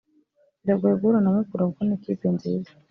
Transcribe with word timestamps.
Biragoye 0.61 0.93
guhura 0.99 1.19
na 1.21 1.31
Mukura 1.35 1.63
kuko 1.69 1.81
ni 1.83 1.93
ikipe 1.97 2.27
nziza 2.35 2.69